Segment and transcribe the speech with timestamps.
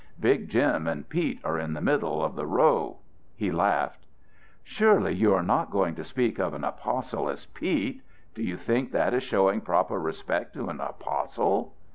[0.19, 2.97] Big Jim and Pete are in the middle of the row."
[3.35, 4.07] He laughed.
[4.63, 8.01] "Surely you are not going to speak of an apostle as Pete!
[8.33, 11.75] Do you think that is showing proper respect to an apostle?"